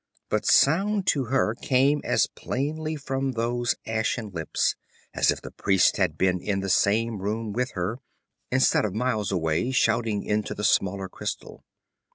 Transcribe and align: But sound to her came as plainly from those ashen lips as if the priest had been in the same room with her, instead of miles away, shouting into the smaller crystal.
But 0.29 0.47
sound 0.47 1.05
to 1.09 1.25
her 1.25 1.53
came 1.53 2.01
as 2.03 2.25
plainly 2.25 2.95
from 2.95 3.33
those 3.33 3.75
ashen 3.85 4.31
lips 4.31 4.75
as 5.13 5.29
if 5.29 5.43
the 5.43 5.51
priest 5.51 5.97
had 5.97 6.17
been 6.17 6.41
in 6.41 6.61
the 6.61 6.69
same 6.71 7.21
room 7.21 7.53
with 7.53 7.73
her, 7.73 7.99
instead 8.49 8.83
of 8.83 8.95
miles 8.95 9.31
away, 9.31 9.69
shouting 9.69 10.23
into 10.23 10.55
the 10.55 10.63
smaller 10.63 11.07
crystal. 11.07 11.63